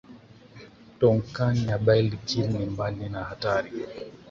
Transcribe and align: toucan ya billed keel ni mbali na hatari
toucan 0.99 1.55
ya 1.67 1.77
billed 1.77 2.13
keel 2.25 2.49
ni 2.51 2.65
mbali 2.65 3.09
na 3.09 3.23
hatari 3.23 3.71